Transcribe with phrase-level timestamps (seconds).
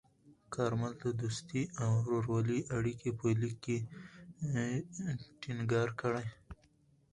[0.53, 3.77] کارمل د دوستۍ او ورورولۍ اړیکې په لیک کې
[5.41, 6.25] ټینګار کړې.